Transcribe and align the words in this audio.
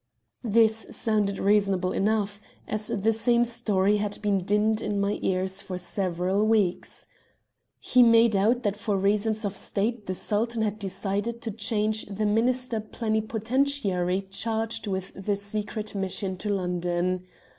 "This 0.43 0.87
sounded 0.89 1.37
reasonable 1.37 1.91
enough, 1.91 2.41
as 2.67 2.87
the 2.87 3.13
same 3.13 3.45
story 3.45 3.97
had 3.97 4.19
been 4.23 4.43
dinned 4.43 4.81
in 4.81 4.99
my 4.99 5.19
ears 5.21 5.61
for 5.61 5.77
several 5.77 6.43
weeks. 6.43 7.07
"He 7.79 8.01
made 8.01 8.35
out 8.35 8.63
that 8.63 8.77
for 8.77 8.97
reasons 8.97 9.45
of 9.45 9.55
State 9.55 10.07
the 10.07 10.15
Sultan 10.15 10.63
had 10.63 10.79
decided 10.79 11.39
to 11.43 11.51
change 11.51 12.05
the 12.05 12.25
Minister 12.25 12.79
Plenipotentiary 12.79 14.27
charged 14.31 14.87
with 14.87 15.13
secret 15.37 15.93
mission 15.93 16.35
to 16.37 16.49
London. 16.49 17.27